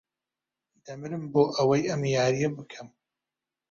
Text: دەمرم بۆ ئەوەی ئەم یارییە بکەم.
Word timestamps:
دەمرم 0.85 1.23
بۆ 1.33 1.43
ئەوەی 1.55 1.87
ئەم 1.89 2.01
یارییە 2.15 2.49
بکەم. 2.57 2.87